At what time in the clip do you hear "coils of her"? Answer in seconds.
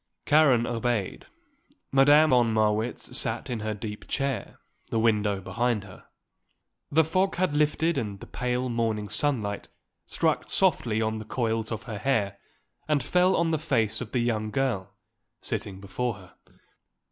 11.25-11.99